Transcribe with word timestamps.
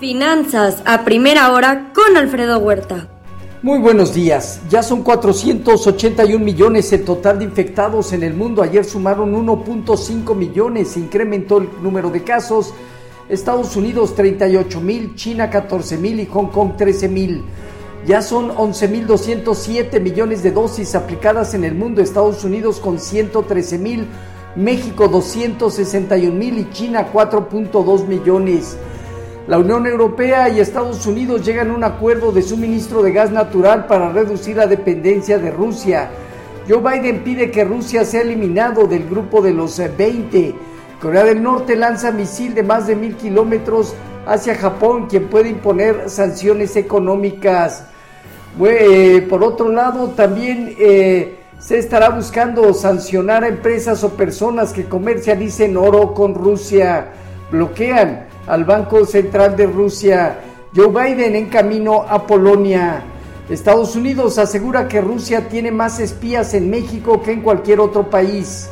Finanzas 0.00 0.82
a 0.84 1.04
primera 1.04 1.52
hora 1.52 1.92
con 1.94 2.16
Alfredo 2.16 2.58
Huerta. 2.58 3.08
Muy 3.62 3.78
buenos 3.78 4.12
días. 4.12 4.60
Ya 4.68 4.82
son 4.82 5.04
481 5.04 6.44
millones 6.44 6.92
el 6.92 7.04
total 7.04 7.38
de 7.38 7.44
infectados 7.44 8.12
en 8.12 8.24
el 8.24 8.34
mundo. 8.34 8.60
Ayer 8.60 8.84
sumaron 8.84 9.32
1.5 9.32 10.34
millones. 10.34 10.88
Se 10.88 10.98
incrementó 10.98 11.58
el 11.58 11.68
número 11.80 12.10
de 12.10 12.24
casos. 12.24 12.74
Estados 13.28 13.76
Unidos 13.76 14.16
38 14.16 14.80
mil, 14.80 15.14
China 15.14 15.48
14 15.48 15.96
mil 15.96 16.18
y 16.18 16.26
Hong 16.26 16.48
Kong 16.48 16.72
13 16.76 17.08
mil. 17.08 17.44
Ya 18.04 18.20
son 18.20 18.50
11.207 18.50 20.00
millones 20.00 20.42
de 20.42 20.50
dosis 20.50 20.96
aplicadas 20.96 21.54
en 21.54 21.62
el 21.62 21.76
mundo. 21.76 22.02
Estados 22.02 22.42
Unidos 22.42 22.80
con 22.80 22.98
113 22.98 23.78
mil, 23.78 24.08
México 24.54 25.08
261 25.08 26.34
mil 26.34 26.58
y 26.58 26.70
China 26.70 27.08
4.2 27.12 28.06
millones. 28.06 28.76
La 29.46 29.58
Unión 29.58 29.86
Europea 29.86 30.48
y 30.48 30.60
Estados 30.60 31.06
Unidos 31.06 31.44
llegan 31.44 31.70
a 31.70 31.74
un 31.74 31.84
acuerdo 31.84 32.32
de 32.32 32.42
suministro 32.42 33.02
de 33.02 33.12
gas 33.12 33.30
natural 33.32 33.86
para 33.86 34.12
reducir 34.12 34.56
la 34.56 34.66
dependencia 34.66 35.38
de 35.38 35.50
Rusia. 35.50 36.10
Joe 36.68 36.78
Biden 36.78 37.24
pide 37.24 37.50
que 37.50 37.64
Rusia 37.64 38.04
sea 38.04 38.20
eliminado 38.20 38.86
del 38.86 39.08
grupo 39.08 39.42
de 39.42 39.52
los 39.52 39.78
20. 39.78 40.54
Corea 41.00 41.24
del 41.24 41.42
Norte 41.42 41.74
lanza 41.74 42.12
misil 42.12 42.54
de 42.54 42.62
más 42.62 42.86
de 42.86 42.94
mil 42.94 43.16
kilómetros 43.16 43.94
hacia 44.26 44.54
Japón, 44.54 45.06
quien 45.08 45.28
puede 45.28 45.48
imponer 45.48 46.08
sanciones 46.08 46.76
económicas. 46.76 47.86
Eh, 48.64 49.26
por 49.28 49.42
otro 49.42 49.70
lado, 49.70 50.10
también 50.10 50.76
eh, 50.78 51.41
se 51.62 51.78
estará 51.78 52.08
buscando 52.08 52.74
sancionar 52.74 53.44
a 53.44 53.48
empresas 53.48 54.02
o 54.02 54.10
personas 54.16 54.72
que 54.72 54.86
comercialicen 54.86 55.76
oro 55.76 56.12
con 56.12 56.34
Rusia. 56.34 57.12
Bloquean 57.52 58.26
al 58.48 58.64
Banco 58.64 59.06
Central 59.06 59.56
de 59.56 59.66
Rusia. 59.66 60.40
Joe 60.74 60.88
Biden 60.88 61.36
en 61.36 61.48
camino 61.48 62.02
a 62.02 62.26
Polonia. 62.26 63.04
Estados 63.48 63.94
Unidos 63.94 64.38
asegura 64.38 64.88
que 64.88 65.00
Rusia 65.00 65.48
tiene 65.48 65.70
más 65.70 66.00
espías 66.00 66.52
en 66.54 66.68
México 66.68 67.22
que 67.22 67.30
en 67.30 67.42
cualquier 67.42 67.78
otro 67.78 68.10
país. 68.10 68.68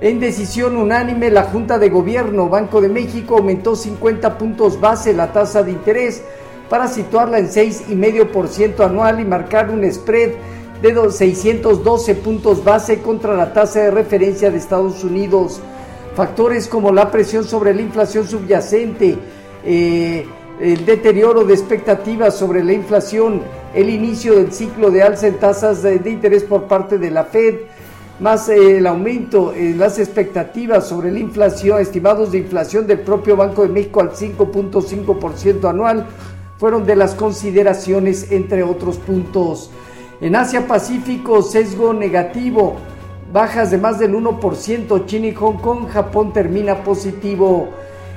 En 0.00 0.20
decisión 0.20 0.76
unánime, 0.76 1.30
la 1.30 1.44
Junta 1.44 1.80
de 1.80 1.88
Gobierno 1.88 2.48
Banco 2.48 2.80
de 2.80 2.90
México 2.90 3.38
aumentó 3.38 3.74
50 3.74 4.38
puntos 4.38 4.80
base 4.80 5.14
la 5.14 5.32
tasa 5.32 5.64
de 5.64 5.72
interés 5.72 6.22
para 6.68 6.86
situarla 6.86 7.38
en 7.38 7.48
6,5% 7.48 8.84
anual 8.84 9.18
y 9.18 9.24
marcar 9.24 9.68
un 9.68 9.90
spread 9.90 10.30
de 10.92 11.10
612 11.10 12.14
puntos 12.16 12.62
base 12.62 13.00
contra 13.00 13.34
la 13.34 13.54
tasa 13.54 13.80
de 13.80 13.90
referencia 13.90 14.50
de 14.50 14.58
Estados 14.58 15.02
Unidos. 15.02 15.60
Factores 16.14 16.68
como 16.68 16.92
la 16.92 17.10
presión 17.10 17.44
sobre 17.44 17.72
la 17.72 17.80
inflación 17.80 18.28
subyacente, 18.28 19.16
eh, 19.64 20.26
el 20.60 20.84
deterioro 20.84 21.44
de 21.44 21.54
expectativas 21.54 22.36
sobre 22.36 22.62
la 22.62 22.74
inflación, 22.74 23.40
el 23.74 23.88
inicio 23.88 24.34
del 24.34 24.52
ciclo 24.52 24.90
de 24.90 25.02
alza 25.02 25.26
en 25.26 25.38
tasas 25.38 25.82
de, 25.82 25.96
interés 26.04 26.44
por 26.44 26.64
parte 26.64 26.98
de 26.98 27.10
la 27.10 27.24
Fed, 27.24 27.60
más 28.20 28.50
eh, 28.50 28.76
el 28.76 28.86
aumento 28.86 29.54
en 29.54 29.78
las 29.78 29.98
expectativas 29.98 30.86
sobre 30.86 31.10
la 31.10 31.18
inflación, 31.18 31.80
estimados 31.80 32.30
de 32.30 32.38
inflación 32.38 32.86
del 32.86 33.00
propio 33.00 33.36
Banco 33.36 33.62
de 33.62 33.70
México 33.70 34.02
al 34.02 34.10
5.5% 34.10 35.66
anual, 35.66 36.06
fueron 36.58 36.84
de 36.84 36.94
las 36.94 37.14
consideraciones 37.14 38.30
entre 38.30 38.62
otros 38.62 38.98
puntos. 38.98 39.70
En 40.24 40.34
Asia 40.34 40.66
Pacífico, 40.66 41.42
sesgo 41.42 41.92
negativo 41.92 42.76
bajas 43.30 43.70
de 43.70 43.76
más 43.76 43.98
del 43.98 44.14
1%, 44.14 45.04
China 45.04 45.26
y 45.26 45.34
Hong 45.34 45.58
Kong, 45.58 45.86
Japón 45.86 46.32
termina 46.32 46.82
positivo. 46.82 47.68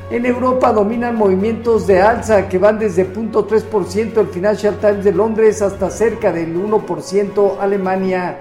En 0.10 0.26
Europa 0.26 0.72
dominan 0.72 1.18
movimientos 1.18 1.86
de 1.86 2.00
alza 2.00 2.48
que 2.48 2.60
van 2.60 2.80
desde 2.80 3.14
0.3% 3.14 4.20
el 4.22 4.28
Financial 4.28 4.78
Times 4.78 5.04
de 5.04 5.12
Londres 5.12 5.62
hasta 5.62 5.90
cerca 5.90 6.32
del 6.32 6.56
1% 6.56 7.58
Alemania. 7.60 8.38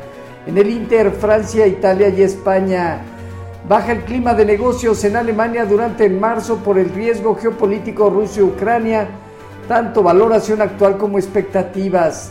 En 0.46 0.56
el 0.58 0.70
Inter, 0.70 1.10
Francia, 1.10 1.66
Italia 1.66 2.08
y 2.08 2.22
España. 2.22 3.00
Baja 3.68 3.90
el 3.90 4.04
clima 4.04 4.32
de 4.34 4.44
negocios 4.44 5.02
en 5.02 5.16
Alemania 5.16 5.64
durante 5.64 6.06
el 6.06 6.20
marzo 6.20 6.58
por 6.58 6.78
el 6.78 6.90
riesgo 6.90 7.34
geopolítico 7.34 8.10
Rusia-Ucrania, 8.10 9.08
tanto 9.66 10.04
valoración 10.04 10.62
actual 10.62 10.96
como 10.96 11.18
expectativas. 11.18 12.30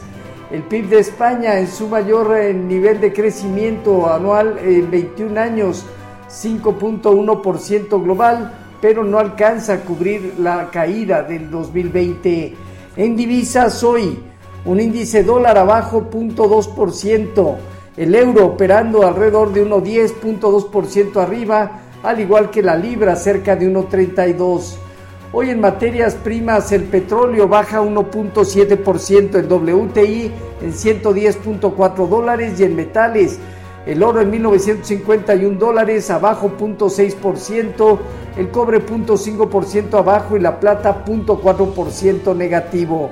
El 0.56 0.64
PIB 0.64 0.88
de 0.88 1.00
España 1.00 1.60
en 1.60 1.68
su 1.68 1.90
mayor 1.90 2.34
eh, 2.38 2.54
nivel 2.54 3.02
de 3.02 3.12
crecimiento 3.12 4.10
anual 4.10 4.58
en 4.60 4.90
21 4.90 5.38
años, 5.38 5.86
5.1% 6.30 8.02
global, 8.02 8.54
pero 8.80 9.04
no 9.04 9.20
alcanza 9.20 9.74
a 9.74 9.80
cubrir 9.82 10.36
la 10.40 10.72
caída 10.72 11.24
del 11.24 11.52
2020. 11.52 12.56
En 12.96 13.18
divisas 13.18 13.84
hoy, 13.84 14.18
un 14.64 14.80
índice 14.80 15.26
dólar 15.26 15.58
abajo 15.58 16.10
0.2%, 16.10 17.56
el 17.98 18.16
euro 18.16 18.46
operando 18.46 19.06
alrededor 19.06 19.52
de 19.52 19.68
1.10.2% 19.68 21.18
arriba, 21.18 21.82
al 22.02 22.22
igual 22.22 22.50
que 22.50 22.64
la 22.64 22.78
libra 22.78 23.18
cerca 23.18 23.58
de 23.58 23.70
1.32%. 23.70 24.85
Hoy 25.32 25.50
en 25.50 25.60
materias 25.60 26.16
primas 26.16 26.72
el 26.72 26.84
petróleo 26.84 27.48
baja 27.48 27.82
1.7%, 27.82 29.36
el 29.36 29.52
WTI 29.52 30.32
en 30.62 30.74
110.4 30.74 32.08
dólares 32.08 32.60
y 32.60 32.64
en 32.64 32.76
metales 32.76 33.40
el 33.86 34.02
oro 34.02 34.22
en 34.22 34.32
1951 34.32 35.60
dólares 35.60 36.10
abajo 36.10 36.52
0.6%, 36.58 38.00
el 38.38 38.50
cobre 38.50 38.84
0.5% 38.84 40.00
abajo 40.00 40.36
y 40.38 40.40
la 40.40 40.60
plata 40.60 41.04
0.4% 41.06 42.36
negativo. 42.36 43.12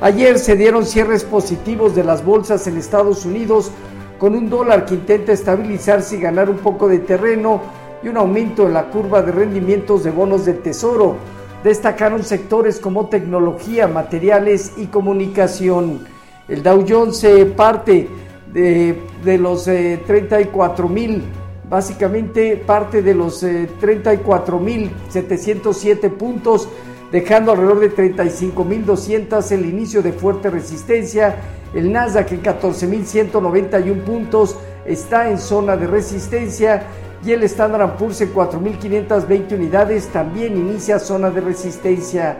Ayer 0.00 0.38
se 0.38 0.56
dieron 0.56 0.84
cierres 0.84 1.24
positivos 1.24 1.94
de 1.94 2.04
las 2.04 2.24
bolsas 2.24 2.66
en 2.66 2.76
Estados 2.76 3.24
Unidos 3.24 3.70
con 4.18 4.36
un 4.36 4.50
dólar 4.50 4.86
que 4.86 4.94
intenta 4.94 5.32
estabilizarse 5.32 6.16
y 6.16 6.20
ganar 6.20 6.48
un 6.48 6.58
poco 6.58 6.88
de 6.88 6.98
terreno 6.98 7.60
y 8.02 8.08
un 8.08 8.16
aumento 8.16 8.66
en 8.66 8.74
la 8.74 8.90
curva 8.90 9.22
de 9.22 9.32
rendimientos 9.32 10.04
de 10.04 10.10
bonos 10.10 10.44
del 10.44 10.60
tesoro 10.60 11.16
destacaron 11.64 12.22
sectores 12.22 12.78
como 12.78 13.08
tecnología, 13.08 13.88
materiales 13.88 14.74
y 14.76 14.86
comunicación. 14.86 16.06
El 16.46 16.62
Dow 16.62 16.84
Jones 16.86 17.16
se 17.16 17.46
parte 17.46 18.06
de, 18.52 19.38
los 19.38 19.64
34 19.64 20.86
eh, 20.86 20.88
mil, 20.90 21.22
básicamente 21.68 22.58
parte 22.58 23.02
de 23.02 23.14
los 23.14 23.44
34 23.80 24.56
eh, 24.56 24.60
mil 24.60 24.90
707 25.08 26.10
puntos, 26.10 26.68
dejando 27.10 27.52
alrededor 27.52 27.80
de 27.80 27.88
35 27.88 28.64
mil 28.64 28.84
200 28.84 29.50
el 29.52 29.64
inicio 29.64 30.02
de 30.02 30.12
fuerte 30.12 30.50
resistencia. 30.50 31.36
El 31.74 31.90
Nasdaq 31.90 32.30
en 32.32 32.40
14 32.40 32.86
mil 32.86 33.06
191 33.06 34.04
puntos 34.04 34.56
está 34.84 35.30
en 35.30 35.38
zona 35.38 35.78
de 35.78 35.86
resistencia 35.86 36.86
y 37.24 37.32
el 37.32 37.42
Standard 37.44 37.96
Poor's 37.96 38.20
en 38.20 38.34
4.520 38.34 39.54
unidades 39.54 40.08
también 40.08 40.56
inicia 40.56 40.98
zona 40.98 41.30
de 41.30 41.40
resistencia. 41.40 42.36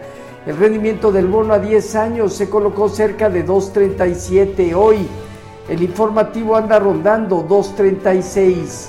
El 0.47 0.59
rendimiento 0.59 1.11
del 1.11 1.27
bono 1.27 1.55
a 1.55 1.59
10 1.59 1.97
años 1.97 2.35
se 2.35 2.51
colocó 2.51 2.91
cerca 2.91 3.31
de 3.31 3.47
2.37 3.47 4.75
hoy. 4.75 5.09
El 5.71 5.83
informativo 5.83 6.57
anda 6.57 6.79
rondando 6.79 7.49
2.36. 7.49 8.89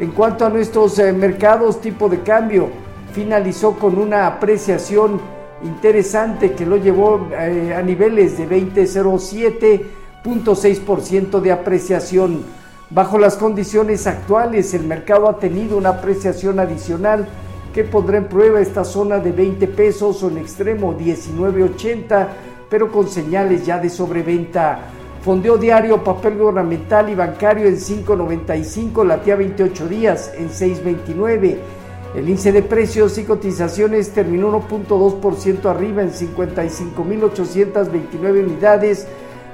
En 0.00 0.10
cuanto 0.10 0.44
a 0.44 0.50
nuestros 0.50 0.98
eh, 0.98 1.12
mercados, 1.12 1.80
tipo 1.80 2.08
de 2.08 2.22
cambio 2.22 2.68
finalizó 3.12 3.78
con 3.78 3.96
una 3.98 4.26
apreciación 4.26 5.20
interesante 5.62 6.52
que 6.52 6.66
lo 6.66 6.76
llevó 6.76 7.28
eh, 7.32 7.72
a 7.74 7.80
niveles 7.82 8.36
de 8.36 8.48
20.07.6% 8.48 11.40
de 11.40 11.52
apreciación. 11.52 12.65
Bajo 12.88 13.18
las 13.18 13.36
condiciones 13.36 14.06
actuales, 14.06 14.72
el 14.72 14.84
mercado 14.84 15.28
ha 15.28 15.40
tenido 15.40 15.76
una 15.76 15.88
apreciación 15.88 16.60
adicional 16.60 17.26
que 17.74 17.82
pondrá 17.82 18.18
en 18.18 18.28
prueba 18.28 18.60
esta 18.60 18.84
zona 18.84 19.18
de 19.18 19.32
20 19.32 19.66
pesos 19.68 20.22
o 20.22 20.28
en 20.28 20.38
extremo 20.38 20.96
19.80, 20.96 22.28
pero 22.70 22.92
con 22.92 23.08
señales 23.08 23.66
ya 23.66 23.80
de 23.80 23.90
sobreventa. 23.90 24.82
Fondeo 25.20 25.58
diario, 25.58 26.04
papel 26.04 26.38
gubernamental 26.38 27.10
y 27.10 27.16
bancario 27.16 27.66
en 27.66 27.74
5.95, 27.74 29.04
latía 29.04 29.34
28 29.34 29.88
días 29.88 30.32
en 30.38 30.48
6.29. 30.48 31.56
El 32.14 32.28
índice 32.28 32.52
de 32.52 32.62
precios 32.62 33.18
y 33.18 33.24
cotizaciones 33.24 34.10
terminó 34.10 34.52
1.2% 34.52 35.66
arriba 35.66 36.02
en 36.02 36.12
55.829 36.12 38.44
unidades 38.44 39.08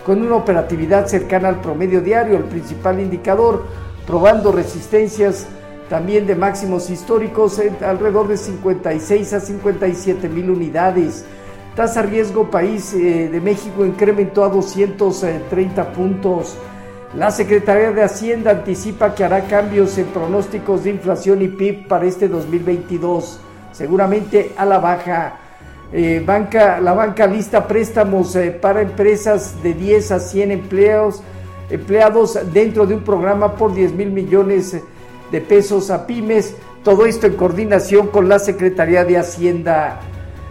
con 0.05 0.21
una 0.21 0.37
operatividad 0.37 1.07
cercana 1.07 1.49
al 1.49 1.61
promedio 1.61 2.01
diario, 2.01 2.37
el 2.37 2.45
principal 2.45 3.01
indicador, 3.01 3.65
probando 4.07 4.53
resistencias 4.53 5.47
también 5.89 6.27
de 6.27 6.35
máximos 6.35 6.91
históricos 6.91 7.61
alrededor 7.85 8.27
de 8.29 8.37
56 8.37 9.33
a 9.35 9.41
57 9.41 10.29
mil 10.29 10.51
unidades. 10.51 11.25
Tasa 11.77 12.03
riesgo 12.03 12.51
país 12.51 12.93
eh, 12.95 13.29
de 13.31 13.41
México 13.41 13.85
incrementó 13.85 14.45
a 14.45 14.49
230 14.49 15.93
puntos. 15.93 16.57
La 17.15 17.31
Secretaría 17.31 17.93
de 17.93 18.03
Hacienda 18.03 18.51
anticipa 18.53 19.15
que 19.15 19.25
hará 19.25 19.43
cambios 19.43 19.99
en 19.99 20.07
pronósticos 20.07 20.85
de 20.85 20.91
inflación 20.91 21.43
y 21.43 21.49
PIB 21.49 21.87
para 21.87 22.07
este 22.07 22.27
2022. 22.29 23.41
seguramente 23.73 24.53
a 24.57 24.65
la 24.65 24.79
baja. 24.79 25.42
Eh, 25.94 26.23
banca, 26.25 26.81
la 26.81 26.94
banca 26.94 27.27
lista 27.27 27.69
préstamos 27.69 28.35
eh, 28.35 28.50
para 28.50 28.81
empresas 28.81 29.62
de 29.62 29.75
10 29.75 30.12
a 30.12 30.21
100 30.21 30.50
empleados, 30.50 31.23
empleados 31.69 32.39
dentro 32.53 32.87
de 32.87 32.94
un 32.94 33.05
programa 33.05 33.56
por 33.56 33.75
10 33.75 33.93
mil 33.93 34.11
millones 34.11 34.75
de 35.31 35.41
pesos 35.41 35.91
a 35.91 36.06
pymes. 36.06 36.56
Todo 36.83 37.05
esto 37.05 37.27
en 37.27 37.35
coordinación 37.35 38.09
con 38.09 38.29
la 38.29 38.39
Secretaría 38.39 39.05
de 39.05 39.19
Hacienda. 39.19 40.00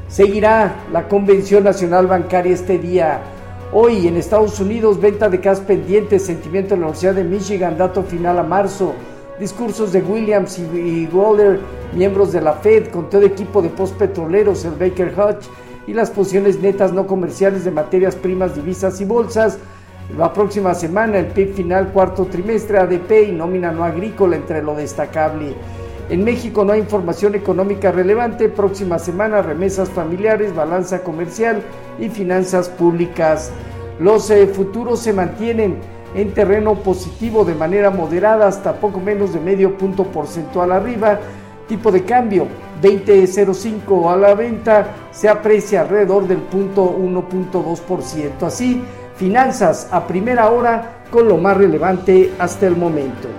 Seguirá 0.07 0.75
la 0.91 1.07
Convención 1.07 1.63
Nacional 1.63 2.05
Bancaria 2.05 2.53
este 2.53 2.77
día. 2.77 3.21
Hoy 3.73 4.07
en 4.07 4.17
Estados 4.17 4.59
Unidos, 4.59 4.99
venta 4.99 5.29
de 5.29 5.37
gas 5.37 5.61
pendientes, 5.61 6.25
sentimiento 6.25 6.75
de 6.75 6.81
la 6.81 6.87
Universidad 6.87 7.15
de 7.15 7.23
Michigan, 7.23 7.77
dato 7.77 8.03
final 8.03 8.37
a 8.37 8.43
marzo. 8.43 8.93
Discursos 9.39 9.91
de 9.91 10.01
Williams 10.01 10.59
y, 10.59 11.07
Waller, 11.11 11.59
miembros 11.93 12.31
de 12.31 12.41
la 12.41 12.53
Fed, 12.53 12.87
con 12.87 13.09
todo 13.09 13.23
equipo 13.23 13.61
de 13.61 13.69
postpetroleros, 13.69 14.65
el 14.65 14.73
Baker 14.73 15.13
Hutch, 15.17 15.45
y 15.87 15.93
las 15.93 16.11
posiciones 16.11 16.59
netas 16.59 16.93
no 16.93 17.07
comerciales 17.07 17.65
de 17.65 17.71
materias 17.71 18.15
primas, 18.15 18.55
divisas 18.55 19.01
y 19.01 19.05
bolsas. 19.05 19.57
La 20.17 20.33
próxima 20.33 20.73
semana, 20.73 21.19
el 21.19 21.27
PIB 21.27 21.53
final 21.53 21.91
cuarto 21.91 22.25
trimestre, 22.25 22.77
ADP 22.77 23.29
y 23.29 23.31
nómina 23.31 23.71
no 23.71 23.83
agrícola 23.83 24.35
entre 24.35 24.61
lo 24.61 24.75
destacable. 24.75 25.55
En 26.09 26.25
México 26.25 26.65
no 26.65 26.73
hay 26.73 26.81
información 26.81 27.35
económica 27.35 27.91
relevante. 27.91 28.49
Próxima 28.49 28.99
semana, 28.99 29.41
remesas 29.41 29.89
familiares, 29.89 30.53
balanza 30.53 31.03
comercial 31.03 31.61
y 31.99 32.09
finanzas 32.09 32.67
públicas. 32.67 33.51
Los 33.99 34.29
eh, 34.29 34.47
futuros 34.47 34.99
se 34.99 35.13
mantienen 35.13 35.77
en 36.13 36.33
terreno 36.33 36.75
positivo 36.75 37.45
de 37.45 37.55
manera 37.55 37.89
moderada 37.89 38.47
hasta 38.47 38.73
poco 38.73 38.99
menos 38.99 39.33
de 39.33 39.39
medio 39.39 39.77
punto 39.77 40.03
porcentual 40.03 40.73
arriba. 40.73 41.19
Tipo 41.71 41.89
de 41.89 42.03
cambio 42.03 42.47
20.05 42.81 44.11
a 44.11 44.17
la 44.17 44.35
venta 44.35 44.87
se 45.09 45.29
aprecia 45.29 45.79
alrededor 45.79 46.27
del 46.27 46.39
punto 46.39 46.97
1.2%. 46.99 48.43
Así, 48.45 48.83
finanzas 49.15 49.87
a 49.89 50.05
primera 50.05 50.51
hora 50.51 51.05
con 51.09 51.29
lo 51.29 51.37
más 51.37 51.55
relevante 51.55 52.33
hasta 52.39 52.67
el 52.67 52.75
momento. 52.75 53.29